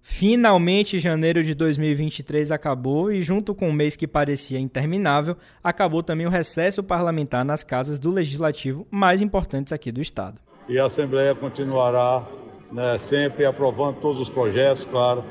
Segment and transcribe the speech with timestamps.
[0.00, 6.26] Finalmente, janeiro de 2023 acabou e, junto com um mês que parecia interminável, acabou também
[6.26, 10.40] o recesso parlamentar nas casas do legislativo mais importantes aqui do Estado.
[10.68, 12.24] E a Assembleia continuará
[12.72, 15.24] né, sempre aprovando todos os projetos, claro.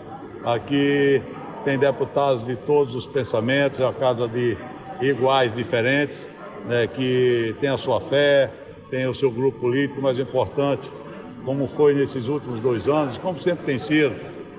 [0.44, 1.22] Aqui
[1.64, 4.58] tem deputados de todos os pensamentos, é a casa de
[5.02, 6.28] iguais, diferentes,
[6.66, 8.50] né, que tem a sua fé,
[8.90, 10.90] tem o seu grupo político, mas importante,
[11.44, 14.16] como foi nesses últimos dois anos, como sempre tem sido,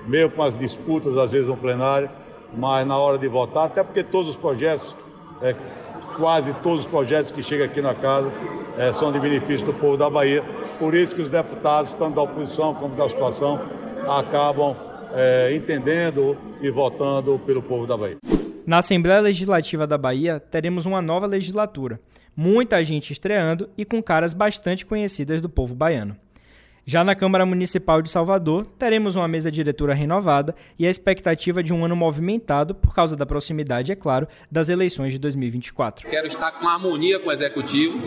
[0.09, 2.09] meio com as disputas às vezes no plenário,
[2.57, 4.95] mas na hora de votar, até porque todos os projetos,
[5.41, 5.55] é,
[6.17, 8.31] quase todos os projetos que chegam aqui na casa
[8.77, 10.43] é, são de benefício do povo da Bahia.
[10.79, 13.59] Por isso que os deputados, tanto da oposição como da situação,
[14.07, 14.75] acabam
[15.13, 18.17] é, entendendo e votando pelo povo da Bahia.
[18.65, 21.99] Na Assembleia Legislativa da Bahia, teremos uma nova legislatura,
[22.35, 26.15] muita gente estreando e com caras bastante conhecidas do povo baiano.
[26.85, 31.73] Já na Câmara Municipal de Salvador, teremos uma mesa diretora renovada e a expectativa de
[31.73, 36.09] um ano movimentado por causa da proximidade, é claro, das eleições de 2024.
[36.09, 37.99] Quero estar com harmonia com o Executivo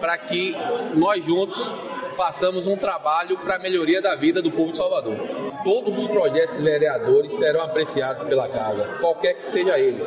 [0.00, 0.54] para que
[0.94, 1.70] nós juntos
[2.16, 5.16] façamos um trabalho para a melhoria da vida do povo de Salvador.
[5.64, 10.02] Todos os projetos vereadores serão apreciados pela Casa, qualquer que seja ele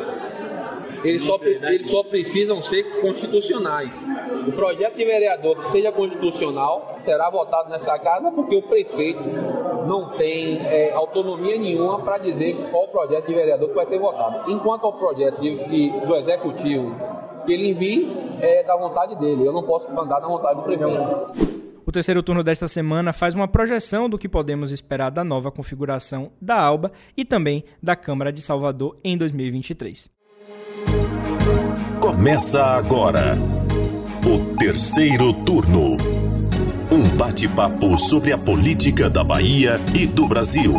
[1.04, 4.08] eles só, eles só precisam ser constitucionais.
[4.48, 9.24] O projeto de vereador que seja constitucional será votado nessa casa porque o prefeito
[9.86, 14.50] não tem é, autonomia nenhuma para dizer qual projeto de vereador que vai ser votado.
[14.50, 16.96] Enquanto ao projeto de, de, do executivo
[17.46, 19.46] que ele envie, é da vontade dele.
[19.46, 21.54] Eu não posso mandar na vontade do prefeito.
[21.86, 26.32] O terceiro turno desta semana faz uma projeção do que podemos esperar da nova configuração
[26.42, 30.10] da ALBA e também da Câmara de Salvador em 2023.
[32.04, 33.38] Começa agora
[34.28, 35.96] o terceiro turno.
[36.92, 40.74] Um bate-papo sobre a política da Bahia e do Brasil.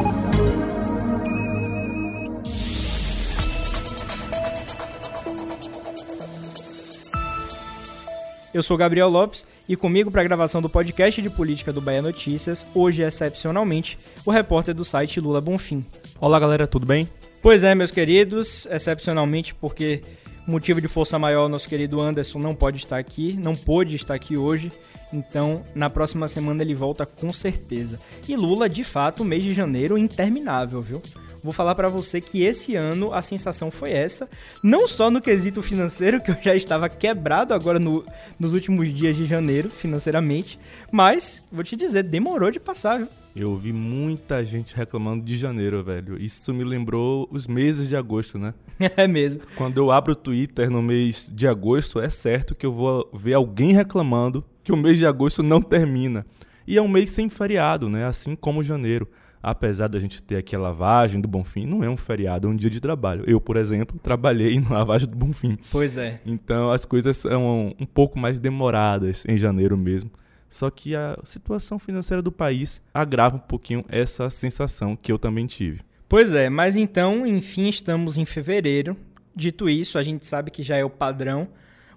[8.53, 12.03] Eu sou Gabriel Lopes e comigo para a gravação do podcast de política do Bahia
[12.03, 15.83] Notícias, hoje excepcionalmente, o repórter do site Lula Bonfim.
[16.21, 17.09] Olá galera, tudo bem?
[17.41, 20.03] Pois é, meus queridos, excepcionalmente porque
[20.47, 24.37] Motivo de força maior, nosso querido Anderson não pode estar aqui, não pôde estar aqui
[24.37, 24.71] hoje.
[25.11, 27.99] Então, na próxima semana ele volta com certeza.
[28.29, 31.01] E Lula, de fato, mês de janeiro interminável, viu?
[31.43, 34.29] Vou falar para você que esse ano a sensação foi essa,
[34.63, 38.05] não só no quesito financeiro, que eu já estava quebrado agora no,
[38.39, 40.59] nos últimos dias de janeiro, financeiramente,
[40.91, 43.09] mas vou te dizer, demorou de passar, viu?
[43.35, 46.17] Eu ouvi muita gente reclamando de janeiro, velho.
[46.23, 48.55] Isso me lembrou os meses de agosto, né?
[48.97, 49.43] É mesmo.
[49.57, 53.35] Quando eu abro o Twitter no mês de agosto, é certo que eu vou ver
[53.35, 56.25] alguém reclamando que o mês de agosto não termina.
[56.65, 58.07] E é um mês sem feriado, né?
[58.07, 59.09] Assim como janeiro.
[59.43, 62.57] Apesar da gente ter aqui a lavagem do Bonfim, não é um feriado, é um
[62.57, 63.25] dia de trabalho.
[63.27, 65.59] Eu, por exemplo, trabalhei na lavagem do Bonfim.
[65.71, 66.21] Pois é.
[66.25, 70.11] Então as coisas são um pouco mais demoradas em janeiro mesmo.
[70.55, 75.47] Só que a situação financeira do país agrava um pouquinho essa sensação que eu também
[75.47, 75.81] tive.
[76.09, 78.97] Pois é, mas então, enfim, estamos em fevereiro.
[79.35, 81.49] Dito isso, a gente sabe que já é o padrão.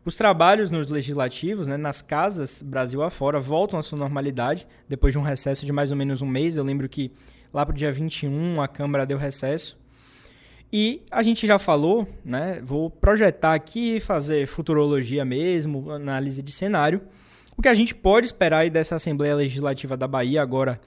[0.03, 5.19] Os trabalhos nos legislativos, né, nas casas Brasil afora, voltam à sua normalidade depois de
[5.19, 6.57] um recesso de mais ou menos um mês.
[6.57, 7.11] Eu lembro que
[7.53, 9.77] lá para o dia 21 a Câmara deu recesso.
[10.73, 12.59] E a gente já falou, né?
[12.63, 17.03] Vou projetar aqui, fazer futurologia mesmo, análise de cenário.
[17.57, 20.79] O que a gente pode esperar dessa Assembleia Legislativa da Bahia agora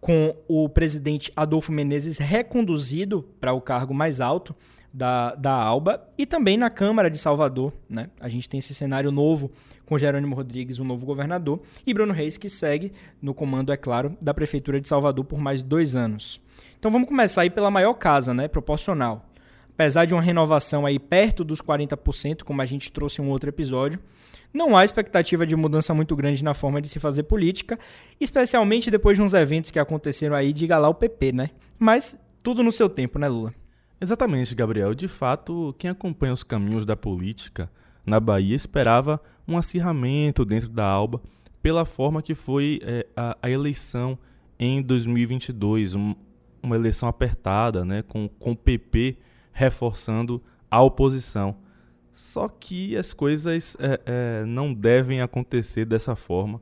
[0.00, 4.52] com o presidente Adolfo Menezes reconduzido para o cargo mais alto
[4.92, 7.72] da, da ALBA e também na Câmara de Salvador.
[7.88, 8.10] Né?
[8.18, 9.52] A gente tem esse cenário novo
[9.86, 14.18] com Jerônimo Rodrigues, o novo governador, e Bruno Reis, que segue no comando, é claro,
[14.20, 16.40] da Prefeitura de Salvador por mais dois anos.
[16.76, 18.48] Então vamos começar aí pela maior casa, né?
[18.48, 19.30] proporcional.
[19.68, 23.48] Apesar de uma renovação aí perto dos 40%, como a gente trouxe em um outro
[23.48, 24.00] episódio,
[24.52, 27.78] não há expectativa de mudança muito grande na forma de se fazer política,
[28.20, 31.50] especialmente depois de uns eventos que aconteceram aí de galar o PP, né?
[31.78, 33.54] Mas tudo no seu tempo, né, Lula?
[34.00, 34.94] Exatamente, Gabriel.
[34.94, 37.70] De fato, quem acompanha os caminhos da política
[38.04, 41.20] na Bahia esperava um acirramento dentro da Alba
[41.62, 44.18] pela forma que foi é, a, a, eleição
[44.58, 46.14] em 2022, um,
[46.62, 49.16] uma eleição apertada, né, com, com o PP
[49.52, 51.56] reforçando a oposição.
[52.12, 56.60] Só que as coisas é, é, não devem acontecer dessa forma.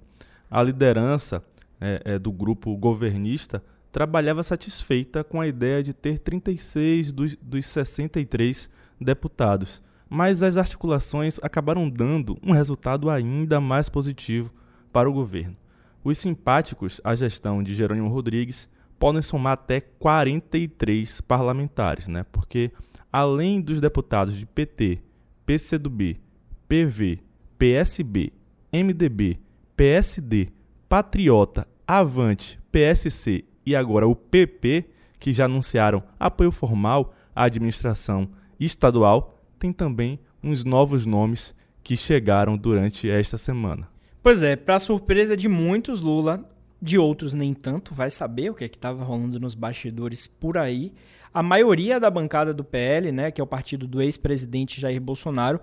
[0.51, 1.43] A liderança
[1.81, 7.67] é, é do grupo governista trabalhava satisfeita com a ideia de ter 36 dos, dos
[7.67, 8.69] 63
[9.01, 14.53] deputados, mas as articulações acabaram dando um resultado ainda mais positivo
[14.93, 15.57] para o governo.
[16.05, 18.69] Os simpáticos à gestão de Jerônimo Rodrigues
[18.99, 22.25] podem somar até 43 parlamentares, né?
[22.33, 22.73] Porque
[23.13, 25.01] além dos deputados de PT,
[25.49, 26.21] PCdoB,
[26.69, 27.21] PV,
[27.59, 28.35] PSB,
[28.71, 29.39] MDB,
[29.75, 30.49] PSD,
[30.87, 38.29] Patriota, Avante, PSC e agora o PP, que já anunciaram apoio formal à administração
[38.61, 43.89] estadual, tem também uns novos nomes que chegaram durante esta semana.
[44.23, 46.47] Pois é, para surpresa de muitos, Lula,
[46.81, 50.93] de outros nem tanto, vai saber o que é estava rolando nos bastidores por aí.
[51.39, 55.61] A maioria da bancada do PL, né, que é o partido do ex-presidente Jair Bolsonaro,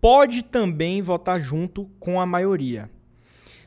[0.00, 2.88] pode também votar junto com a maioria.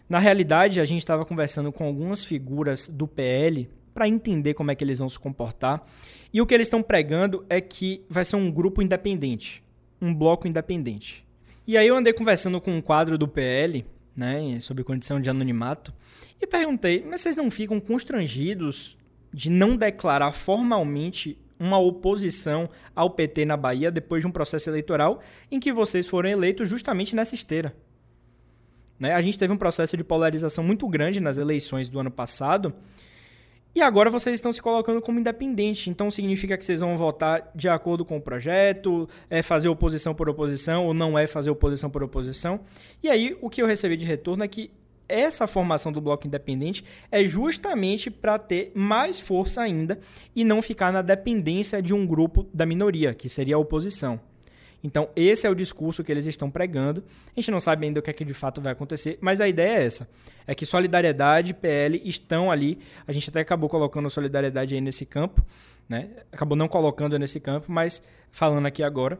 [0.07, 4.75] Na realidade, a gente estava conversando com algumas figuras do PL para entender como é
[4.75, 5.85] que eles vão se comportar.
[6.31, 9.61] E o que eles estão pregando é que vai ser um grupo independente,
[10.01, 11.27] um bloco independente.
[11.67, 13.85] E aí eu andei conversando com um quadro do PL,
[14.15, 15.93] né, sobre condição de anonimato,
[16.41, 18.97] e perguntei: mas vocês não ficam constrangidos
[19.33, 25.21] de não declarar formalmente uma oposição ao PT na Bahia depois de um processo eleitoral
[25.51, 27.75] em que vocês foram eleitos justamente nessa esteira?
[28.99, 29.13] Né?
[29.13, 32.73] A gente teve um processo de polarização muito grande nas eleições do ano passado
[33.73, 35.89] e agora vocês estão se colocando como independente.
[35.89, 40.27] Então significa que vocês vão votar de acordo com o projeto, é fazer oposição por
[40.27, 42.61] oposição ou não é fazer oposição por oposição.
[43.01, 44.71] E aí o que eu recebi de retorno é que
[45.09, 49.99] essa formação do bloco independente é justamente para ter mais força ainda
[50.35, 54.19] e não ficar na dependência de um grupo da minoria, que seria a oposição.
[54.83, 57.03] Então, esse é o discurso que eles estão pregando.
[57.35, 59.47] A gente não sabe ainda o que é que de fato vai acontecer, mas a
[59.47, 60.09] ideia é essa:
[60.47, 62.79] é que solidariedade e PL estão ali.
[63.05, 65.43] A gente até acabou colocando solidariedade aí nesse campo,
[65.87, 66.09] né?
[66.31, 68.01] Acabou não colocando nesse campo, mas
[68.31, 69.19] falando aqui agora.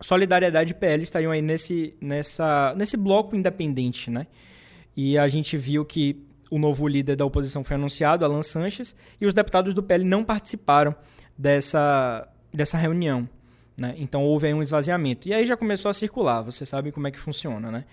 [0.00, 4.26] Solidariedade e PL estariam aí nesse, nessa, nesse bloco independente, né?
[5.00, 9.26] E a gente viu que o novo líder da oposição foi anunciado, Alan Sanches, e
[9.26, 10.92] os deputados do PL não participaram
[11.38, 13.28] dessa, dessa reunião.
[13.76, 13.94] Né?
[13.96, 15.28] Então houve aí um esvaziamento.
[15.28, 17.84] E aí já começou a circular, você sabe como é que funciona, né?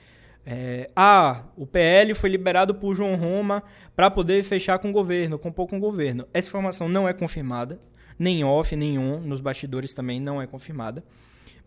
[0.43, 3.61] É, ah, o PL foi liberado por João Roma
[3.95, 6.25] para poder fechar com o governo, compor com o governo.
[6.33, 7.79] Essa informação não é confirmada,
[8.17, 11.03] nem off, on, nos bastidores também não é confirmada.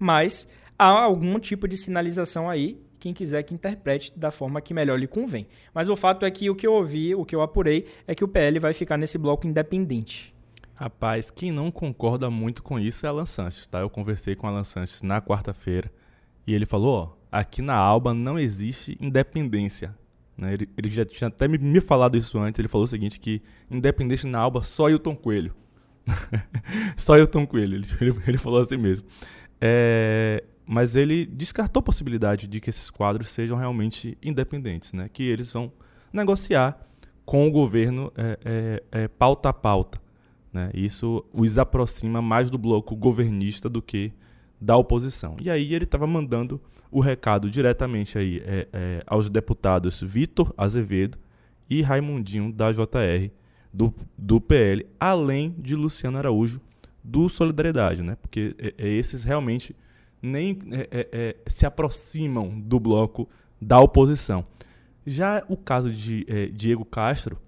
[0.01, 4.99] Mas há algum tipo de sinalização aí quem quiser que interprete da forma que melhor
[4.99, 5.47] lhe convém.
[5.73, 8.25] Mas o fato é que o que eu ouvi, o que eu apurei, é que
[8.25, 10.35] o PL vai ficar nesse bloco independente.
[10.75, 13.81] Rapaz, quem não concorda muito com isso é Alan Sanches, tá?
[13.81, 15.91] Eu conversei com Alan Sanches na quarta-feira
[16.47, 19.95] e ele falou, ó, aqui na Alba não existe independência.
[20.37, 20.55] Né?
[20.55, 23.43] Ele, ele, já tinha até me, me, falado isso antes, ele falou o seguinte, que
[23.69, 25.53] independência na Alba só Hilton Coelho.
[26.97, 29.07] só Hilton Coelho, ele, ele, ele falou assim mesmo.
[29.61, 35.09] É, mas ele descartou a possibilidade de que esses quadros sejam realmente independentes, né?
[35.11, 35.73] que eles vão
[36.13, 36.79] negociar
[37.25, 39.99] com o governo é, é, é, pauta a pauta.
[40.53, 40.71] Né?
[40.75, 44.13] Isso os aproxima mais do bloco governista do que
[44.61, 45.39] da oposição.
[45.41, 46.61] E aí ele estava mandando
[46.91, 51.17] o recado diretamente aí, é, é, aos deputados Vitor Azevedo
[51.71, 53.31] e Raimundinho da JR
[53.73, 56.61] do, do PL, além de Luciano Araújo
[57.03, 58.17] do Solidariedade, né?
[58.21, 59.75] porque é, esses realmente
[60.23, 63.29] nem é, é, é, se aproximam do bloco
[63.61, 64.45] da oposição.
[65.07, 67.39] Já o caso de é, Diego Castro,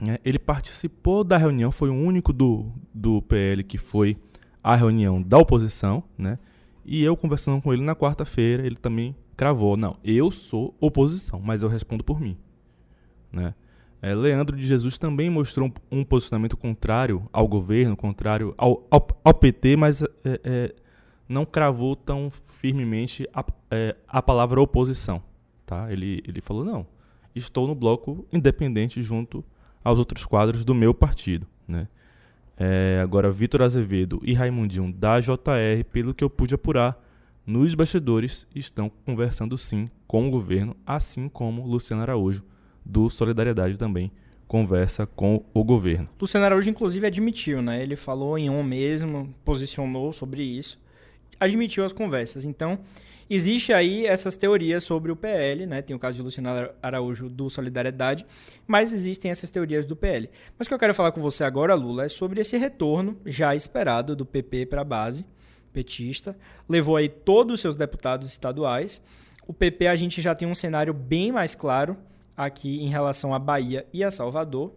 [0.00, 4.16] né, ele participou da reunião, foi o único do, do PL que foi
[4.62, 6.38] à reunião da oposição, né?
[6.84, 11.62] E eu conversando com ele na quarta-feira, ele também cravou, não, eu sou oposição, mas
[11.62, 12.36] eu respondo por mim,
[13.32, 13.54] né?
[14.04, 19.06] É, Leandro de Jesus também mostrou um, um, posicionamento contrário ao governo, contrário ao, ao,
[19.24, 20.74] ao PT, mas é, é,
[21.28, 25.22] não cravou tão firmemente a, é, a palavra oposição.
[25.66, 25.90] Tá?
[25.90, 26.86] Ele, ele falou: não,
[27.34, 29.44] estou no bloco independente junto
[29.82, 31.46] aos outros quadros do meu partido.
[31.66, 31.88] Né?
[32.56, 37.02] É, agora, Vitor Azevedo e Raimundinho da JR, pelo que eu pude apurar,
[37.46, 42.42] nos bastidores estão conversando sim com o governo, assim como Luciano Araújo,
[42.84, 44.10] do Solidariedade também
[44.46, 46.06] conversa com o governo.
[46.20, 47.82] Luciano Araújo, inclusive, admitiu, né?
[47.82, 50.78] Ele falou em on mesmo, posicionou sobre isso
[51.38, 52.44] admitiu as conversas.
[52.44, 52.78] Então,
[53.28, 55.82] existe aí essas teorias sobre o PL, né?
[55.82, 58.26] Tem o caso de Luciano Araújo do Solidariedade,
[58.66, 60.30] mas existem essas teorias do PL.
[60.58, 63.54] Mas o que eu quero falar com você agora, Lula, é sobre esse retorno já
[63.54, 65.24] esperado do PP para a base
[65.72, 66.36] petista.
[66.68, 69.02] Levou aí todos os seus deputados estaduais.
[69.46, 71.96] O PP a gente já tem um cenário bem mais claro
[72.36, 74.72] aqui em relação à Bahia e a Salvador.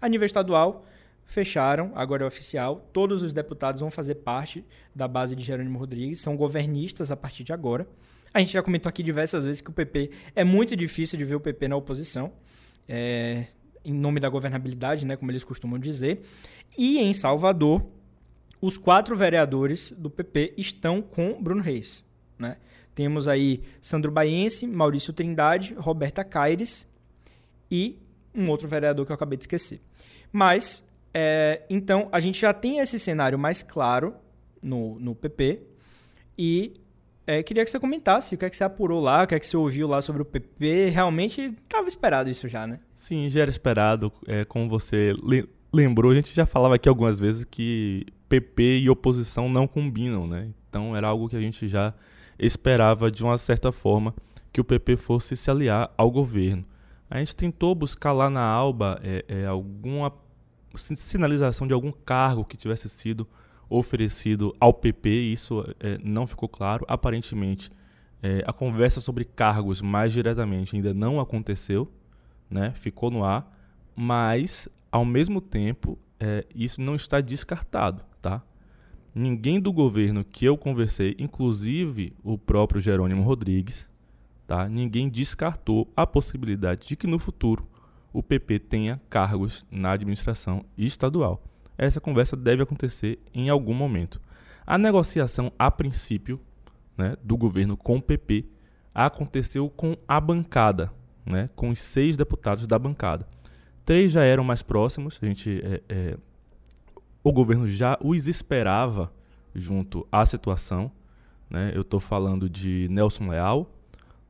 [0.00, 0.84] A nível estadual,
[1.28, 6.20] fecharam, agora é oficial, todos os deputados vão fazer parte da base de Jerônimo Rodrigues,
[6.20, 7.86] são governistas a partir de agora.
[8.32, 11.34] A gente já comentou aqui diversas vezes que o PP é muito difícil de ver
[11.34, 12.32] o PP na oposição.
[12.88, 13.44] É,
[13.84, 16.22] em nome da governabilidade, né, como eles costumam dizer.
[16.76, 17.84] E em Salvador,
[18.60, 22.04] os quatro vereadores do PP estão com Bruno Reis.
[22.38, 22.56] Né?
[22.94, 26.88] Temos aí Sandro Baiense, Maurício Trindade, Roberta Caires
[27.70, 27.98] e
[28.34, 29.80] um outro vereador que eu acabei de esquecer.
[30.32, 30.84] Mas,
[31.20, 34.14] é, então, a gente já tem esse cenário mais claro
[34.62, 35.62] no, no PP
[36.38, 36.80] e
[37.26, 39.40] é, queria que você comentasse o que é que você apurou lá, o que é
[39.40, 40.90] que você ouviu lá sobre o PP.
[40.90, 42.78] Realmente estava esperado isso já, né?
[42.94, 44.12] Sim, já era esperado.
[44.28, 45.12] É, como você
[45.72, 50.50] lembrou, a gente já falava aqui algumas vezes que PP e oposição não combinam, né?
[50.68, 51.92] Então era algo que a gente já
[52.38, 54.14] esperava de uma certa forma
[54.52, 56.64] que o PP fosse se aliar ao governo.
[57.10, 60.12] A gente tentou buscar lá na Alba é, é, alguma
[60.78, 63.28] sinalização de algum cargo que tivesse sido
[63.68, 66.84] oferecido ao PP, isso é, não ficou claro.
[66.88, 67.70] Aparentemente,
[68.22, 71.90] é, a conversa sobre cargos mais diretamente ainda não aconteceu,
[72.50, 72.72] né?
[72.74, 73.54] ficou no ar,
[73.94, 78.02] mas, ao mesmo tempo, é, isso não está descartado.
[78.20, 78.42] Tá?
[79.14, 83.88] Ninguém do governo que eu conversei, inclusive o próprio Jerônimo Rodrigues,
[84.46, 84.68] tá?
[84.68, 87.68] ninguém descartou a possibilidade de que no futuro
[88.12, 91.42] o PP tenha cargos na administração estadual
[91.78, 94.20] essa conversa deve acontecer em algum momento.
[94.66, 96.40] A negociação, a princípio,
[96.96, 98.46] né, do governo com o PP
[98.92, 100.92] aconteceu com a bancada,
[101.24, 103.26] né, com os seis deputados da bancada.
[103.84, 106.18] Três já eram mais próximos, a gente, é, é,
[107.22, 109.12] o governo já os esperava
[109.54, 110.90] junto à situação.
[111.48, 111.72] Né?
[111.74, 113.70] Eu estou falando de Nelson Leal,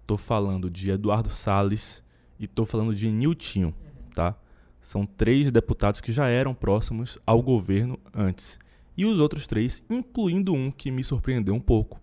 [0.02, 2.02] estou falando de Eduardo Salles
[2.38, 3.74] e estou falando de Niltinho.
[4.14, 4.36] Tá?
[4.80, 8.58] São três deputados que já eram próximos ao governo antes.
[8.96, 12.00] E os outros três, incluindo um que me surpreendeu um pouco,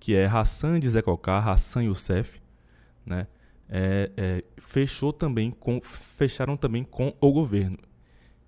[0.00, 2.40] que é Hassan de Zekocar, Hassan Youssef,
[3.06, 3.26] né?
[3.68, 7.78] É, é, fechou também com, fecharam também com o governo.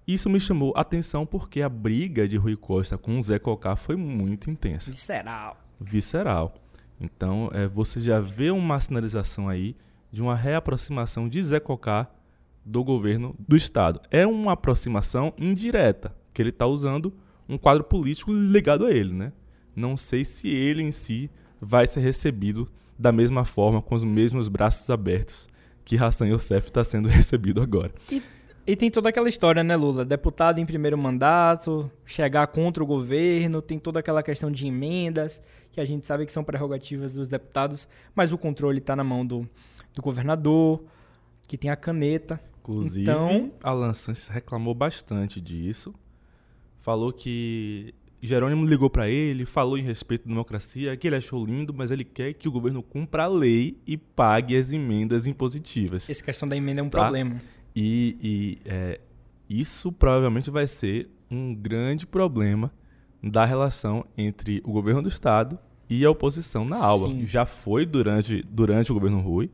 [0.07, 3.75] Isso me chamou a atenção porque a briga de Rui Costa com o Zé Cocá
[3.75, 4.91] foi muito intensa.
[4.91, 5.57] Visceral.
[5.81, 6.55] Visceral.
[7.01, 9.75] Então, é, você já vê uma sinalização aí
[10.17, 12.09] de uma reaproximação de Zé Cocá
[12.65, 14.01] do governo do Estado.
[14.11, 17.13] É uma aproximação indireta, que ele está usando
[17.47, 19.13] um quadro político ligado a ele.
[19.13, 19.31] Né?
[19.75, 21.31] Não sei se ele em si
[21.61, 22.67] vai ser recebido
[22.99, 25.47] da mesma forma, com os mesmos braços abertos
[25.85, 27.93] que Hassan Youssef está sendo recebido agora.
[28.11, 28.23] E,
[28.67, 30.03] e, tem toda aquela história, né, Lula?
[30.03, 35.79] Deputado em primeiro mandato, chegar contra o governo, tem toda aquela questão de emendas, que
[35.79, 39.47] a gente sabe que são prerrogativas dos deputados, mas o controle está na mão do,
[39.97, 40.85] do governador,
[41.49, 42.41] que tem a caneta.
[42.61, 43.51] Inclusive, então...
[43.63, 45.95] Alan Sanches reclamou bastante disso.
[46.81, 51.73] Falou que Jerônimo ligou para ele, falou em respeito à democracia, que ele achou lindo,
[51.75, 56.09] mas ele quer que o governo cumpra a lei e pague as emendas impositivas.
[56.09, 57.01] Essa questão da emenda é um tá?
[57.01, 57.41] problema.
[57.75, 59.01] E, e é,
[59.49, 62.73] isso provavelmente vai ser um grande problema
[63.23, 67.13] da relação entre o governo do Estado e a oposição na aula.
[67.25, 69.51] Já foi durante, durante o governo Rui,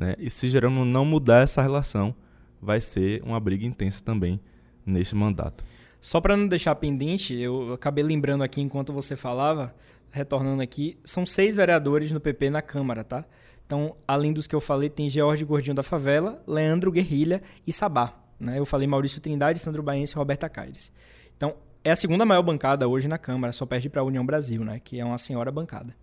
[0.00, 0.16] né?
[0.18, 2.14] e se Jerônimo não mudar essa relação,
[2.60, 4.40] vai ser uma briga intensa também
[4.84, 5.62] neste mandato.
[6.00, 9.74] Só para não deixar pendente, eu acabei lembrando aqui enquanto você falava,
[10.10, 13.26] retornando aqui, são seis vereadores no PP na Câmara, tá?
[13.66, 18.14] Então, além dos que eu falei, tem George Gordinho da Favela, Leandro Guerrilha e Sabá.
[18.40, 18.58] Né?
[18.58, 20.90] Eu falei Maurício Trindade, Sandro Baense e Roberta Caires.
[21.36, 21.54] Então,
[21.84, 24.80] é a segunda maior bancada hoje na Câmara, só perde para a União Brasil, né?
[24.82, 25.94] que é uma senhora bancada.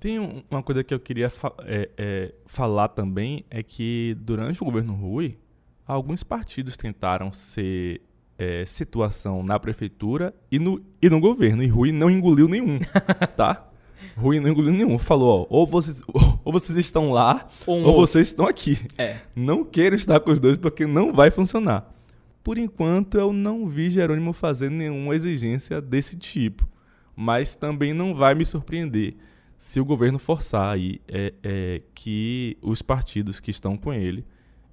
[0.00, 0.18] Tem
[0.50, 4.94] uma coisa que eu queria fa é, é, falar também, é que durante o governo
[4.94, 5.38] Rui,
[5.86, 8.00] alguns partidos tentaram ser
[8.38, 12.78] é, situação na prefeitura e no, e no governo, e Rui não engoliu nenhum,
[13.36, 13.68] tá?
[14.16, 14.96] Rui não engoliu nenhum.
[14.98, 16.02] Falou, ó, ou vocês,
[16.42, 18.78] ou vocês estão lá, um ou vocês estão aqui.
[18.96, 19.18] É.
[19.36, 21.94] Não quero estar com os dois porque não vai funcionar.
[22.42, 26.66] Por enquanto, eu não vi Jerônimo fazer nenhuma exigência desse tipo.
[27.14, 29.14] Mas também não vai me surpreender
[29.60, 34.24] se o governo forçar aí é, é, que os partidos que estão com ele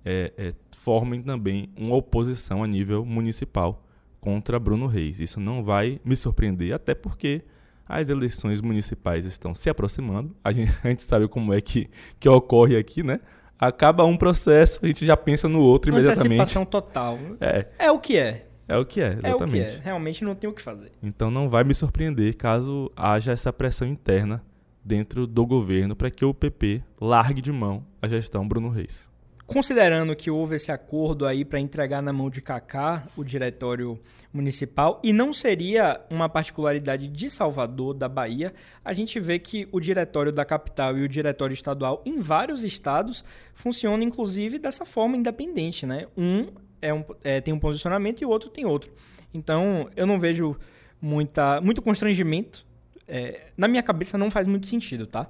[0.05, 3.83] é, é, formem também uma oposição a nível municipal
[4.21, 5.19] contra Bruno Reis.
[5.19, 7.43] Isso não vai me surpreender, até porque
[7.85, 10.33] as eleições municipais estão se aproximando.
[10.41, 13.19] A gente, a gente sabe como é que, que ocorre aqui, né?
[13.59, 16.39] Acaba um processo, a gente já pensa no outro imediatamente.
[16.39, 17.19] Antecipação total.
[17.41, 17.67] É.
[17.77, 18.47] É o que é.
[18.65, 19.33] É o que é, exatamente.
[19.33, 19.81] É o que é.
[19.83, 20.93] Realmente não tem o que fazer.
[21.03, 24.41] Então não vai me surpreender caso haja essa pressão interna
[24.87, 29.09] dentro do governo para que o PP largue de mão a gestão Bruno Reis.
[29.45, 33.97] Considerando que houve esse acordo aí para entregar na mão de Kaká o diretório
[34.33, 38.53] municipal e não seria uma particularidade de Salvador, da Bahia,
[38.83, 43.23] a gente vê que o diretório da capital e o diretório estadual em vários estados
[43.53, 46.07] funcionam inclusive dessa forma independente, né?
[46.17, 46.47] Um,
[46.81, 48.91] é um é, tem um posicionamento e o outro tem outro.
[49.33, 50.57] Então eu não vejo
[51.01, 52.66] muita, muito constrangimento.
[53.07, 55.29] É, na minha cabeça não faz muito sentido, tá?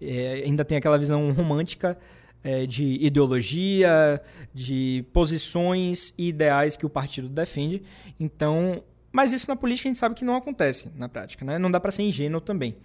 [0.00, 1.98] É, ainda tem aquela visão romântica
[2.42, 4.20] é, de ideologia,
[4.52, 7.82] de posições e ideais que o partido defende.
[8.18, 8.82] Então,
[9.12, 11.58] mas isso na política a gente sabe que não acontece na prática, né?
[11.58, 12.76] Não dá para ser ingênuo também.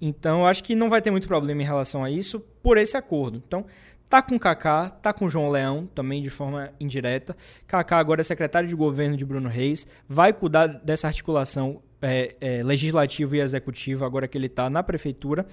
[0.00, 2.96] Então, eu acho que não vai ter muito problema em relação a isso por esse
[2.96, 3.42] acordo.
[3.46, 3.64] Então,
[4.08, 7.36] tá com o Kaká, tá com o João Leão, também de forma indireta.
[7.66, 12.62] Kaká agora é secretário de governo de Bruno Reis, vai cuidar dessa articulação é, é,
[12.62, 15.46] legislativa e executiva, agora que ele está na prefeitura.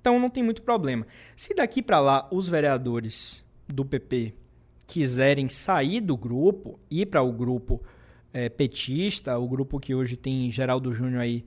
[0.00, 1.06] Então não tem muito problema.
[1.36, 4.34] Se daqui para lá os vereadores do PP
[4.86, 7.82] quiserem sair do grupo, ir para o grupo
[8.32, 11.44] é, petista, o grupo que hoje tem Geraldo Júnior aí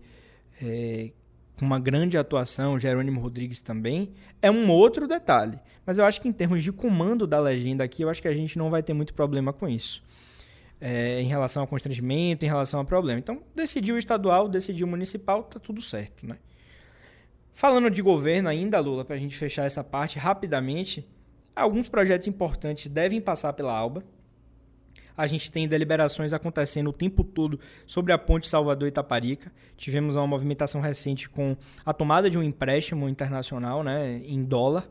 [0.61, 1.11] é,
[1.57, 4.11] com uma grande atuação, Jerônimo Rodrigues também,
[4.41, 5.59] é um outro detalhe.
[5.85, 8.33] Mas eu acho que em termos de comando da legenda aqui, eu acho que a
[8.33, 10.03] gente não vai ter muito problema com isso.
[10.81, 13.17] É, em relação ao constrangimento, em relação ao problema.
[13.17, 16.37] Então, decidiu estadual, decidiu municipal, tá tudo certo, né?
[17.53, 21.07] Falando de governo ainda, Lula, para a gente fechar essa parte rapidamente,
[21.55, 24.03] alguns projetos importantes devem passar pela ALBA.
[25.17, 29.53] A gente tem deliberações acontecendo o tempo todo sobre a ponte Salvador-Itaparica.
[29.77, 31.55] Tivemos uma movimentação recente com
[31.85, 34.89] a tomada de um empréstimo internacional né, em dólar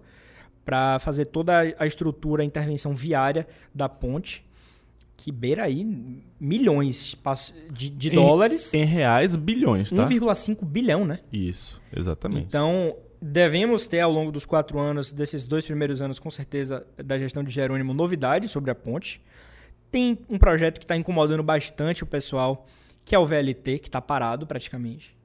[0.64, 4.43] para fazer toda a estrutura, a intervenção viária da ponte
[5.16, 5.87] que beira aí
[6.38, 7.16] milhões
[7.73, 8.75] de, de em, dólares.
[8.75, 10.06] Em reais, bilhões, tá?
[10.06, 11.21] 1,5 bilhão, né?
[11.33, 12.47] Isso, exatamente.
[12.47, 17.18] Então, devemos ter ao longo dos quatro anos, desses dois primeiros anos, com certeza, da
[17.18, 19.23] gestão de Jerônimo, novidades sobre a ponte.
[19.90, 22.66] Tem um projeto que está incomodando bastante o pessoal,
[23.04, 25.16] que é o VLT, que está parado praticamente.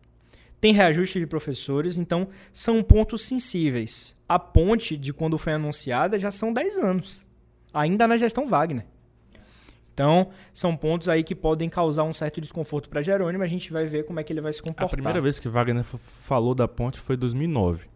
[0.62, 4.16] Tem reajuste de professores, então são pontos sensíveis.
[4.28, 7.28] A ponte, de quando foi anunciada, já são 10 anos.
[7.74, 8.86] Ainda na gestão Wagner.
[10.00, 13.86] Então, são pontos aí que podem causar um certo desconforto para Jerônimo, a gente vai
[13.86, 14.86] ver como é que ele vai se comportar.
[14.86, 17.90] A primeira vez que Wagner falou da ponte foi em 2009.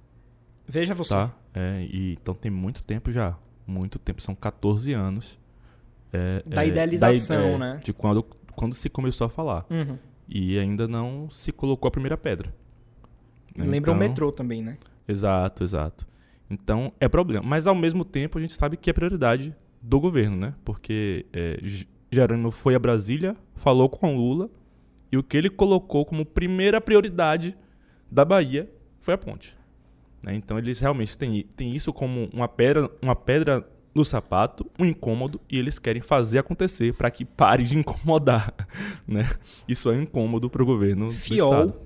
[0.68, 1.14] Veja você.
[1.14, 1.34] Tá?
[1.54, 3.38] É, e, então tem muito tempo já.
[3.66, 5.40] Muito tempo, são 14 anos.
[6.12, 7.80] É, da é, idealização, da, é, né?
[7.82, 8.22] De quando,
[8.54, 9.66] quando se começou a falar.
[9.70, 9.98] Uhum.
[10.28, 12.54] E ainda não se colocou a primeira pedra.
[13.56, 14.78] Lembra então, o metrô também, né?
[15.08, 16.06] Exato, exato.
[16.50, 17.46] Então é problema.
[17.48, 20.54] Mas ao mesmo tempo a gente sabe que é prioridade do governo, né?
[20.66, 21.60] Porque é,
[22.14, 24.50] Jerônimo foi a Brasília, falou com Lula
[25.12, 27.56] e o que ele colocou como primeira prioridade
[28.10, 29.58] da Bahia foi a ponte.
[30.22, 30.34] Né?
[30.36, 35.40] Então eles realmente têm, têm isso como uma pedra, uma pedra no sapato, um incômodo,
[35.48, 38.54] e eles querem fazer acontecer para que pare de incomodar.
[39.06, 39.30] Né?
[39.68, 41.50] Isso é incômodo para o governo Fiol.
[41.50, 41.82] do Estado.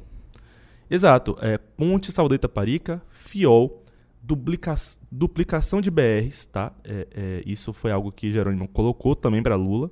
[0.89, 1.37] Exato.
[1.41, 3.83] É, Ponte Saudita Parica, Fiol,
[4.21, 4.75] duplica,
[5.11, 6.71] duplicação de BRs, tá?
[6.83, 9.91] É, é, isso foi algo que Jerônimo colocou também para Lula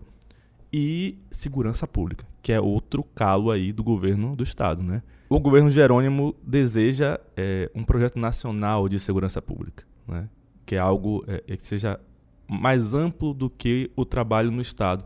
[0.78, 5.02] e segurança pública, que é outro calo aí do governo do estado, né?
[5.30, 10.28] O governo Jerônimo deseja é, um projeto nacional de segurança pública, né?
[10.66, 11.98] Que é algo é, é, que seja
[12.46, 15.06] mais amplo do que o trabalho no estado,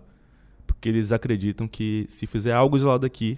[0.65, 3.37] porque eles acreditam que se fizer algo isolado aqui,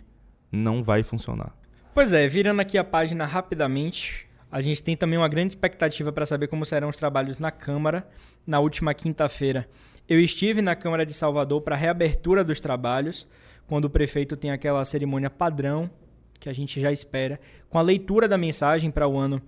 [0.50, 1.54] não vai funcionar.
[1.94, 6.26] Pois é, virando aqui a página rapidamente, a gente tem também uma grande expectativa para
[6.26, 8.08] saber como serão os trabalhos na Câmara
[8.48, 9.67] na última quinta-feira.
[10.12, 13.26] Eu estive na Câmara de Salvador para a reabertura dos trabalhos,
[13.65, 15.89] quando o prefeito tem aquela cerimônia padrão
[16.38, 19.41] que a gente já espera, com a leitura da mensagem para o ano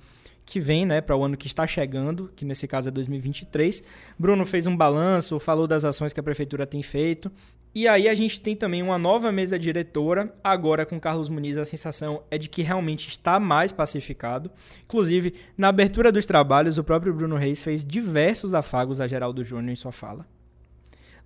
[0.45, 3.83] que vem, né, para o ano que está chegando, que nesse caso é 2023.
[4.17, 7.29] Bruno fez um balanço, falou das ações que a prefeitura tem feito.
[7.75, 11.65] E aí a gente tem também uma nova mesa diretora, agora com Carlos Muniz, a
[11.65, 14.49] sensação é de que realmente está mais pacificado.
[14.85, 19.69] Inclusive, na abertura dos trabalhos, o próprio Bruno Reis fez diversos afagos a Geraldo Júnior
[19.69, 20.25] em sua fala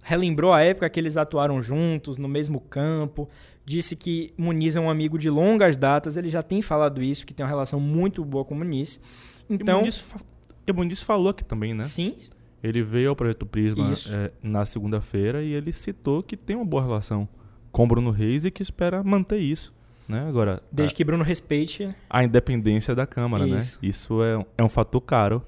[0.08, 3.30] relembrou a época que eles atuaram juntos, no mesmo campo,
[3.66, 7.34] disse que Muniz é um amigo de longas datas, ele já tem falado isso, que
[7.34, 9.02] tem uma relação muito boa com Muniz.
[9.50, 10.20] Então, e Muniz, fa
[10.66, 11.84] e Muniz falou aqui também, né?
[11.84, 12.16] Sim.
[12.64, 16.82] Ele veio ao Projeto Prisma é, na segunda-feira e ele citou que tem uma boa
[16.82, 17.28] relação
[17.70, 19.74] com Bruno Reis e que espera manter isso.
[20.08, 20.26] Né?
[20.26, 23.58] Agora, Desde a, que Bruno respeite a independência da Câmara, né?
[23.58, 23.80] isso.
[23.82, 23.90] né?
[23.90, 25.44] Isso é, é um fator caro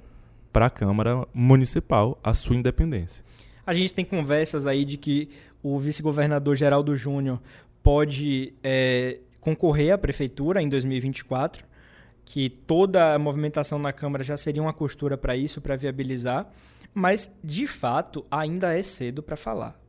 [0.51, 3.23] para a Câmara Municipal, a sua independência.
[3.69, 5.29] A gente tem conversas aí de que
[5.61, 7.39] o vice-governador Geraldo Júnior
[7.83, 11.67] pode é, concorrer à prefeitura em 2024,
[12.25, 16.49] que toda a movimentação na Câmara já seria uma costura para isso, para viabilizar.
[16.95, 19.79] Mas, de fato, ainda é cedo para falar.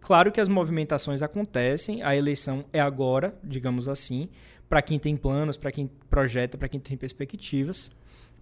[0.00, 4.28] Claro que as movimentações acontecem, a eleição é agora, digamos assim,
[4.68, 7.88] para quem tem planos, para quem projeta, para quem tem perspectivas,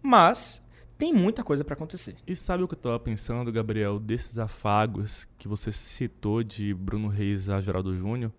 [0.02, 0.62] mas
[0.98, 2.16] tem muita coisa para acontecer.
[2.26, 7.08] E sabe o que eu estava pensando, Gabriel, desses afagos que você citou de Bruno
[7.08, 8.32] Reis a Geraldo Júnior?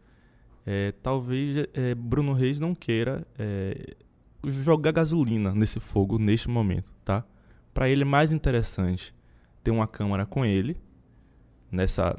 [0.65, 3.95] É, talvez é, Bruno Reis não queira é,
[4.43, 7.23] jogar gasolina nesse fogo neste momento, tá?
[7.73, 9.13] Para ele é mais interessante
[9.63, 10.77] ter uma Câmara com ele
[11.71, 12.17] nessa,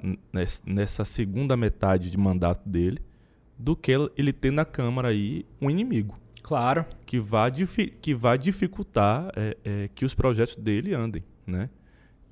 [0.64, 3.00] nessa segunda metade de mandato dele
[3.58, 6.16] do que ele ter na Câmara aí um inimigo.
[6.48, 6.86] Claro.
[7.04, 7.52] Que vai,
[8.00, 11.68] que vai dificultar é, é, que os projetos dele andem, né?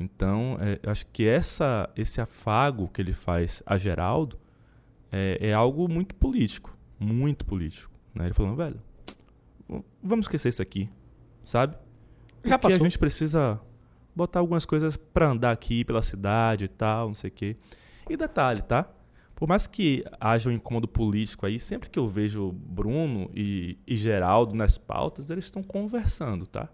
[0.00, 4.38] Então, é, acho que essa, esse afago que ele faz a Geraldo
[5.12, 6.74] é, é algo muito político.
[6.98, 7.92] Muito político.
[8.14, 8.24] Né?
[8.24, 8.80] Ele falando, velho,
[10.02, 10.88] vamos esquecer isso aqui,
[11.42, 11.76] sabe?
[12.42, 12.86] Já Porque passou.
[12.86, 13.60] a gente precisa
[14.14, 17.56] botar algumas coisas para andar aqui pela cidade e tal, não sei o quê.
[18.08, 18.88] E detalhe, tá?
[19.36, 23.94] Por mais que haja um incômodo político aí, sempre que eu vejo Bruno e, e
[23.94, 26.70] Geraldo nas pautas, eles estão conversando, tá?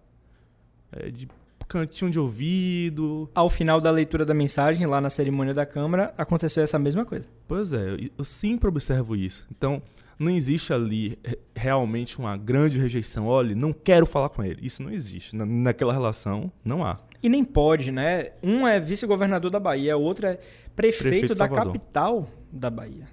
[0.93, 1.29] É de
[1.69, 3.29] cantinho de ouvido.
[3.35, 7.27] Ao final da leitura da mensagem, lá na cerimônia da Câmara, aconteceu essa mesma coisa.
[7.49, 9.45] Pois é, eu, eu sempre observo isso.
[9.51, 9.83] Então,
[10.17, 11.19] não existe ali
[11.57, 13.27] realmente uma grande rejeição.
[13.27, 14.65] Olha, não quero falar com ele.
[14.65, 15.35] Isso não existe.
[15.35, 16.99] Na, naquela relação, não há.
[17.23, 18.33] E nem pode, né?
[18.43, 20.39] Um é vice-governador da Bahia, o outro é
[20.75, 23.09] prefeito, prefeito da capital da Bahia.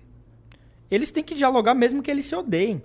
[0.90, 2.82] Eles têm que dialogar mesmo que eles se odeiem.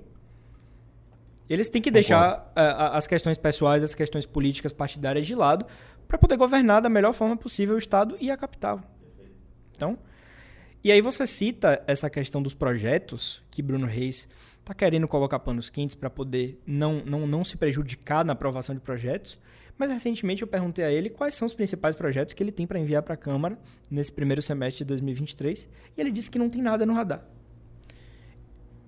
[1.49, 2.09] Eles têm que Concordo.
[2.09, 5.67] deixar uh, as questões pessoais, as questões políticas partidárias de lado
[6.07, 8.81] para poder governar da melhor forma possível o Estado e a capital.
[9.75, 9.99] Então,
[10.83, 14.29] e aí você cita essa questão dos projetos que Bruno Reis
[14.61, 18.81] está querendo colocar panos quentes para poder não, não, não se prejudicar na aprovação de
[18.83, 19.39] projetos.
[19.77, 22.79] Mas recentemente eu perguntei a ele quais são os principais projetos que ele tem para
[22.79, 23.59] enviar para a Câmara
[23.91, 27.27] nesse primeiro semestre de 2023 e ele disse que não tem nada no radar.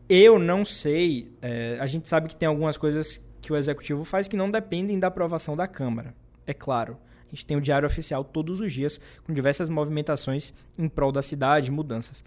[0.09, 4.29] Eu não sei, é, a gente sabe que tem algumas coisas que o Executivo faz
[4.29, 6.15] que não dependem da aprovação da Câmara,
[6.47, 6.97] é claro.
[7.27, 11.23] A gente tem o Diário Oficial todos os dias, com diversas movimentações em prol da
[11.23, 12.23] cidade, mudanças.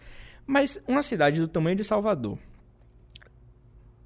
[0.45, 2.37] Mas uma cidade do tamanho de Salvador,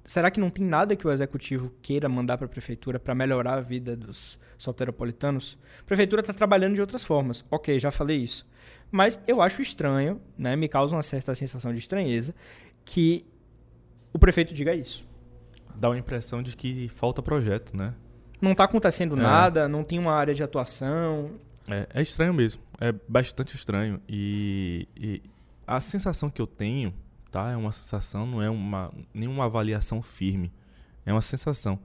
[0.04, 3.54] será que não tem nada que o executivo queira mandar para a prefeitura para melhorar
[3.54, 5.58] a vida dos soteropolitanos?
[5.80, 7.44] A prefeitura está trabalhando de outras formas.
[7.50, 8.46] Ok, já falei isso.
[8.90, 12.34] Mas eu acho estranho, né, me causa uma certa sensação de estranheza,
[12.84, 13.26] que
[14.12, 15.04] o prefeito diga isso.
[15.74, 17.94] Dá uma impressão de que falta projeto, né?
[18.40, 19.20] Não está acontecendo é.
[19.20, 21.32] nada, não tem uma área de atuação.
[21.68, 22.62] É, é estranho mesmo.
[22.80, 24.00] É bastante estranho.
[24.08, 25.22] E, e
[25.66, 26.94] a sensação que eu tenho
[27.34, 27.50] tá?
[27.50, 30.52] É uma sensação, não é uma, nenhuma avaliação firme.
[31.04, 31.80] É uma sensação.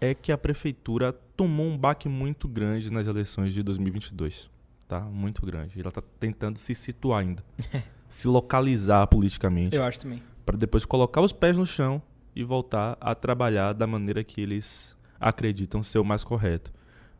[0.00, 4.48] É que a prefeitura tomou um baque muito grande nas eleições de 2022.
[4.86, 5.00] Tá?
[5.00, 5.80] Muito grande.
[5.80, 7.44] Ela está tentando se situar ainda.
[8.08, 9.74] se localizar politicamente.
[9.74, 10.22] Eu acho também.
[10.46, 12.00] Para depois colocar os pés no chão
[12.36, 16.72] e voltar a trabalhar da maneira que eles acreditam ser o mais correto.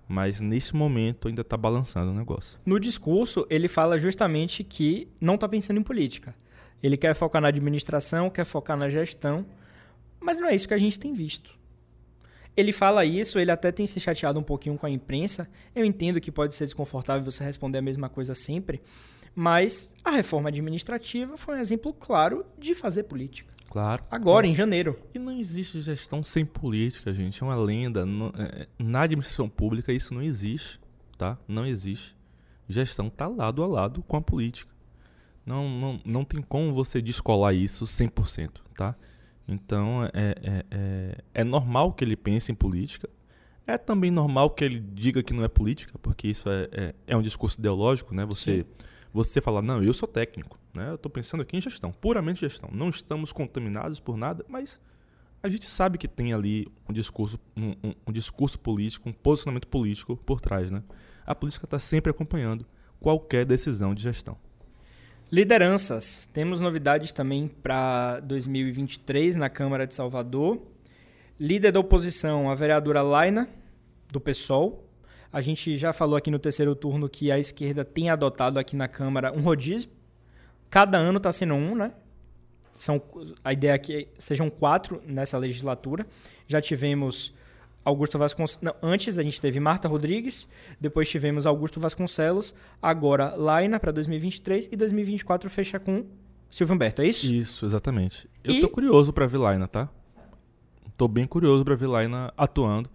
[0.06, 2.56] Mas nesse momento ainda está balançando o negócio.
[2.64, 6.36] No discurso, ele fala justamente que não está pensando em política.
[6.84, 9.46] Ele quer focar na administração, quer focar na gestão,
[10.20, 11.58] mas não é isso que a gente tem visto.
[12.54, 15.48] Ele fala isso, ele até tem se chateado um pouquinho com a imprensa.
[15.74, 18.82] Eu entendo que pode ser desconfortável você responder a mesma coisa sempre,
[19.34, 23.50] mas a reforma administrativa foi um exemplo claro de fazer política.
[23.70, 24.04] Claro.
[24.10, 24.46] Agora, claro.
[24.46, 24.98] em janeiro.
[25.14, 27.42] E não existe gestão sem política, gente.
[27.42, 28.04] É uma lenda.
[28.36, 30.78] É, na administração pública isso não existe,
[31.16, 31.38] tá?
[31.48, 32.14] Não existe.
[32.68, 34.73] Gestão está lado a lado com a política.
[35.44, 38.96] Não, não, não tem como você descolar isso 100%, tá?
[39.46, 43.08] Então, é, é, é, é normal que ele pense em política.
[43.66, 47.16] É também normal que ele diga que não é política, porque isso é, é, é
[47.16, 48.24] um discurso ideológico, né?
[48.24, 48.66] Você,
[49.12, 50.90] você fala, não, eu sou técnico, né?
[50.90, 52.70] Eu estou pensando aqui em gestão, puramente gestão.
[52.72, 54.80] Não estamos contaminados por nada, mas
[55.42, 59.68] a gente sabe que tem ali um discurso, um, um, um discurso político, um posicionamento
[59.68, 60.82] político por trás, né?
[61.26, 62.66] A política está sempre acompanhando
[62.98, 64.38] qualquer decisão de gestão.
[65.34, 66.30] Lideranças.
[66.32, 70.62] Temos novidades também para 2023 na Câmara de Salvador.
[71.40, 73.48] Líder da oposição, a vereadora Laina,
[74.12, 74.88] do PSOL.
[75.32, 78.86] A gente já falou aqui no terceiro turno que a esquerda tem adotado aqui na
[78.86, 79.90] Câmara um rodízio.
[80.70, 81.90] Cada ano está sendo um, né?
[82.72, 83.02] São,
[83.42, 86.06] a ideia é que sejam quatro nessa legislatura.
[86.46, 87.34] Já tivemos
[87.84, 88.74] Augusto Vasconcelos.
[88.82, 90.48] antes a gente teve Marta Rodrigues,
[90.80, 96.06] depois tivemos Augusto Vasconcelos, agora Laina para 2023 e 2024 fecha com
[96.50, 97.32] Silvio Humberto, é isso?
[97.32, 98.28] Isso, exatamente.
[98.42, 98.60] Eu e...
[98.60, 99.88] tô curioso para ver Laina, tá?
[100.96, 102.88] Tô bem curioso para ver Laina atuando.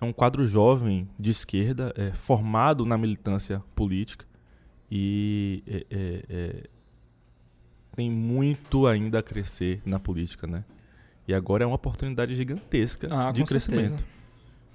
[0.00, 4.24] é um quadro jovem de esquerda, é, formado na militância política
[4.90, 6.62] e é, é, é,
[7.94, 10.64] tem muito ainda a crescer na política, né?
[11.26, 14.21] E agora é uma oportunidade gigantesca Ah, de crescimento, certeza.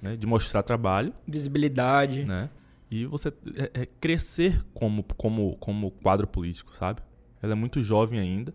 [0.00, 0.16] Né?
[0.16, 2.24] De mostrar trabalho, Visibilidade.
[2.24, 2.50] né?
[2.90, 7.02] E você é, é, crescer como, como, como quadro político, sabe?
[7.42, 8.54] Ela é muito jovem ainda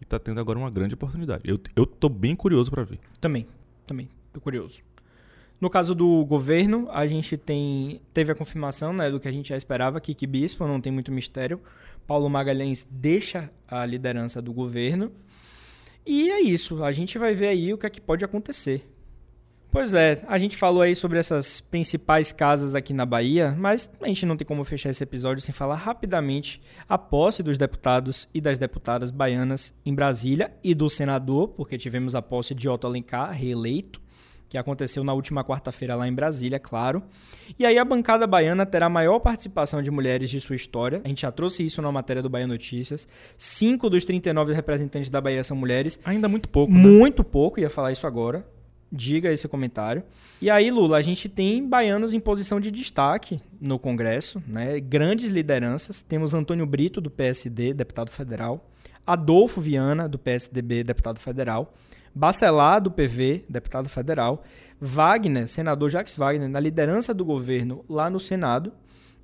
[0.00, 1.42] e tá tendo agora uma grande oportunidade.
[1.44, 3.00] Eu, eu tô bem curioso para ver.
[3.20, 3.46] Também,
[3.86, 4.80] também, tô curioso.
[5.60, 9.50] No caso do governo, a gente tem teve a confirmação né, do que a gente
[9.50, 11.60] já esperava, Kiki Bispo, não tem muito mistério.
[12.04, 15.12] Paulo Magalhães deixa a liderança do governo.
[16.04, 18.84] E é isso, a gente vai ver aí o que é que pode acontecer.
[19.72, 24.06] Pois é, a gente falou aí sobre essas principais casas aqui na Bahia, mas a
[24.06, 28.40] gente não tem como fechar esse episódio sem falar rapidamente a posse dos deputados e
[28.40, 33.32] das deputadas baianas em Brasília e do senador, porque tivemos a posse de Otto Alencar,
[33.32, 33.98] reeleito,
[34.46, 37.02] que aconteceu na última quarta-feira lá em Brasília, claro.
[37.58, 41.00] E aí a bancada baiana terá a maior participação de mulheres de sua história.
[41.02, 43.08] A gente já trouxe isso na matéria do Bahia Notícias.
[43.38, 45.98] Cinco dos 39 representantes da Bahia são mulheres.
[46.04, 46.78] Ainda muito pouco, né?
[46.78, 48.44] Muito pouco, ia falar isso agora.
[48.92, 50.02] Diga esse comentário.
[50.40, 54.78] E aí, Lula, a gente tem baianos em posição de destaque no Congresso, né?
[54.80, 56.02] Grandes lideranças.
[56.02, 58.68] Temos Antônio Brito, do PSD, deputado federal.
[59.06, 61.72] Adolfo Viana, do PSDB, deputado federal.
[62.14, 64.44] Bacelar, do PV, deputado federal.
[64.78, 68.72] Wagner, senador Jacques Wagner, na liderança do governo lá no Senado.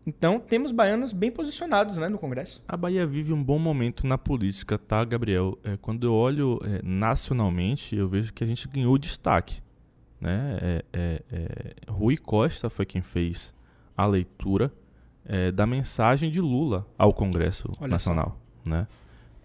[0.08, 2.64] Então, temos baianos bem posicionados né, no Congresso.
[2.66, 5.58] A Bahia vive um bom momento na política, tá, Gabriel?
[5.62, 9.60] É, quando eu olho é, nacionalmente, eu vejo que a gente ganhou destaque.
[10.18, 10.58] Né?
[10.62, 13.54] É, é, é, Rui Costa foi quem fez
[13.94, 14.72] a leitura
[15.26, 18.40] é, da mensagem de Lula ao Congresso Olha Nacional.
[18.64, 18.86] Né?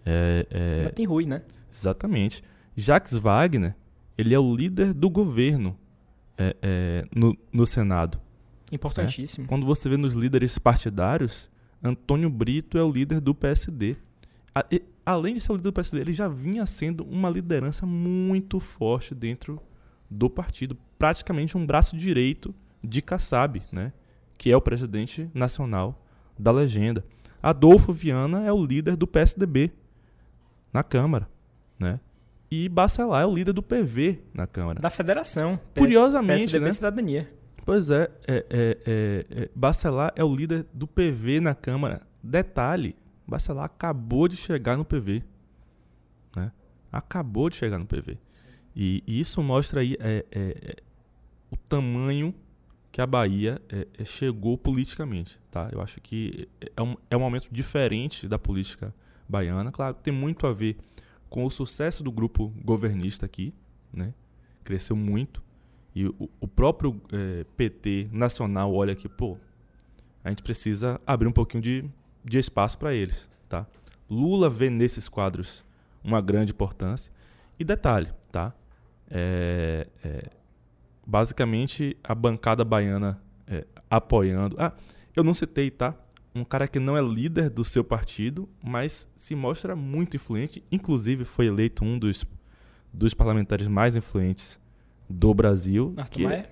[0.06, 1.42] É, é, Ainda tem Rui, né?
[1.70, 2.42] Exatamente.
[2.74, 3.76] Jacques Wagner,
[4.16, 5.78] ele é o líder do governo
[7.14, 8.23] no, no Senado.
[8.74, 9.46] Importantíssimo.
[9.46, 11.50] Quando você vê nos líderes partidários,
[11.82, 13.96] Antônio Brito é o líder do PSD.
[14.54, 17.84] A- e- além de ser o líder do PSD, ele já vinha sendo uma liderança
[17.86, 19.60] muito forte dentro
[20.10, 23.92] do partido, praticamente um braço direito de Kassab, né?
[24.36, 26.04] que é o presidente nacional
[26.38, 27.04] da legenda.
[27.42, 29.70] Adolfo Viana é o líder do PSDB
[30.72, 31.28] na Câmara,
[31.78, 32.00] né?
[32.50, 34.80] E Bacelar é o líder do PV na Câmara.
[34.80, 35.58] Da federação.
[35.76, 36.72] Curiosamente, PSDB né?
[36.72, 37.32] Cidadania.
[37.64, 42.02] Pois é, é, é, é, é, Bacelar é o líder do PV na Câmara.
[42.22, 42.94] Detalhe,
[43.26, 45.22] Bacelar acabou de chegar no PV.
[46.36, 46.52] Né?
[46.92, 48.18] Acabou de chegar no PV.
[48.76, 50.76] E, e isso mostra aí é, é, é,
[51.50, 52.34] o tamanho
[52.92, 55.40] que a Bahia é, é, chegou politicamente.
[55.50, 55.70] Tá?
[55.72, 56.46] Eu acho que
[56.76, 58.94] é um, é um momento diferente da política
[59.26, 59.72] baiana.
[59.72, 60.76] Claro, tem muito a ver
[61.30, 63.54] com o sucesso do grupo governista aqui.
[63.90, 64.12] Né?
[64.62, 65.43] Cresceu muito.
[65.94, 69.38] E o, o próprio eh, PT nacional olha que, pô,
[70.24, 71.84] a gente precisa abrir um pouquinho de,
[72.24, 73.66] de espaço para eles, tá?
[74.10, 75.64] Lula vê nesses quadros
[76.02, 77.12] uma grande importância.
[77.58, 78.52] E detalhe, tá?
[79.08, 80.30] É, é,
[81.06, 84.56] basicamente, a bancada baiana é, apoiando...
[84.58, 84.72] Ah,
[85.14, 85.94] eu não citei, tá?
[86.34, 90.64] Um cara que não é líder do seu partido, mas se mostra muito influente.
[90.72, 92.26] Inclusive, foi eleito um dos,
[92.92, 94.58] dos parlamentares mais influentes
[95.14, 95.94] do Brasil.
[95.96, 96.50] Arthur que é- Maia?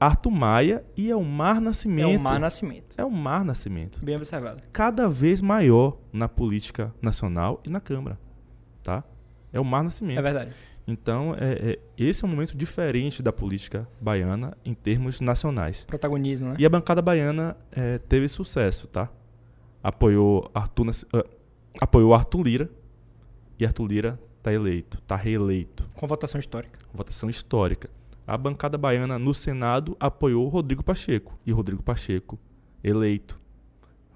[0.00, 2.10] Arthur Maia e Elmar Nascimento.
[2.10, 2.96] É o Mar Nascimento.
[2.98, 4.04] Elmar Nascimento.
[4.04, 4.62] Bem observado.
[4.72, 8.18] Cada vez maior na política nacional e na Câmara.
[8.82, 9.04] Tá?
[9.52, 10.18] Elmar Nascimento.
[10.18, 10.50] É verdade.
[10.86, 15.84] Então, é, é- esse é um momento diferente da política baiana em termos nacionais.
[15.84, 16.56] Protagonismo, né?
[16.58, 19.08] E a bancada baiana é, teve sucesso, tá?
[19.82, 21.24] Apoiou Arthur, ah,
[21.80, 22.70] apoiou Arthur Lira
[23.58, 25.88] e Arthur Lira tá eleito, tá reeleito.
[25.94, 26.78] Com votação histórica.
[26.92, 27.90] Votação histórica.
[28.26, 32.38] A bancada baiana no Senado apoiou Rodrigo Pacheco e Rodrigo Pacheco
[32.82, 33.40] eleito,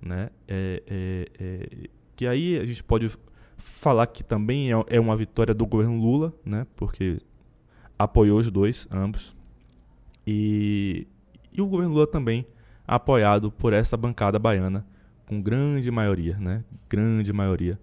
[0.00, 0.30] né?
[0.46, 3.10] É, é, é, que aí a gente pode
[3.56, 6.66] falar que também é, é uma vitória do governo Lula, né?
[6.76, 7.20] Porque
[7.98, 9.34] apoiou os dois, ambos.
[10.26, 11.06] E,
[11.52, 12.46] e o governo Lula também
[12.86, 14.86] apoiado por essa bancada baiana
[15.26, 16.64] com grande maioria, né?
[16.88, 17.78] Grande maioria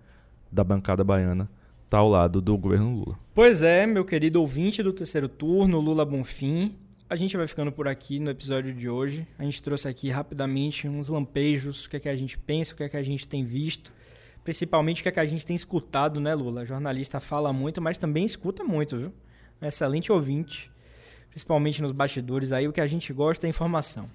[0.51, 1.49] da bancada baiana
[1.91, 3.19] tá ao lado do governo Lula.
[3.35, 6.73] Pois é, meu querido ouvinte do terceiro turno, Lula Bonfim.
[7.09, 9.27] A gente vai ficando por aqui no episódio de hoje.
[9.37, 12.77] A gente trouxe aqui rapidamente uns lampejos, o que é que a gente pensa, o
[12.77, 13.91] que é que a gente tem visto,
[14.41, 16.65] principalmente o que é que a gente tem escutado, né, Lula?
[16.65, 19.13] Jornalista fala muito, mas também escuta muito, viu?
[19.61, 20.71] Um excelente ouvinte,
[21.29, 24.09] principalmente nos bastidores aí, o que a gente gosta é informação.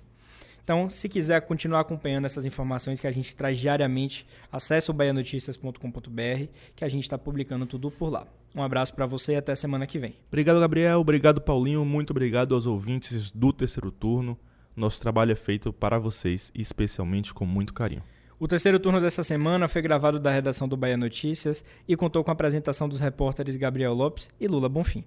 [0.67, 6.49] Então, se quiser continuar acompanhando essas informações que a gente traz diariamente, acesse o baianoticias.com.br,
[6.75, 8.27] que a gente está publicando tudo por lá.
[8.53, 10.17] Um abraço para você e até semana que vem.
[10.27, 10.99] Obrigado, Gabriel.
[10.99, 11.85] Obrigado, Paulinho.
[11.85, 14.37] Muito obrigado aos ouvintes do terceiro turno.
[14.75, 18.03] Nosso trabalho é feito para vocês, especialmente com muito carinho.
[18.37, 22.33] O terceiro turno dessa semana foi gravado da redação do Bahia Notícias e contou com
[22.33, 25.05] a apresentação dos repórteres Gabriel Lopes e Lula Bonfim.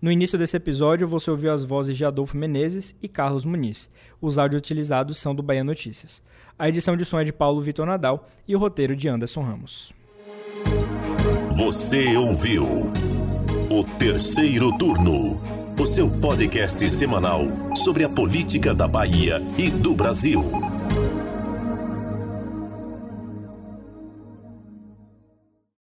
[0.00, 3.90] No início desse episódio, você ouviu as vozes de Adolfo Menezes e Carlos Muniz.
[4.20, 6.22] Os áudios utilizados são do Bahia Notícias.
[6.56, 9.92] A edição de som é de Paulo Vitor Nadal e o roteiro de Anderson Ramos.
[11.56, 12.64] Você ouviu
[13.68, 15.36] o terceiro turno,
[15.76, 17.42] o seu podcast semanal
[17.74, 20.67] sobre a política da Bahia e do Brasil.